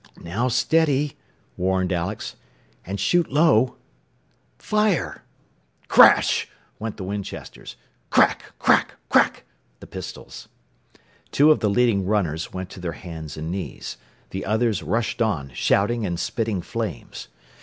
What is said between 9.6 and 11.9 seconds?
the pistols. Two of the